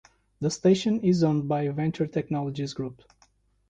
The 0.39 0.49
station 0.49 1.01
is 1.01 1.23
owned 1.23 1.47
by 1.47 1.67
Venture 1.69 2.07
Technologies 2.07 2.73
Group. 2.73 3.03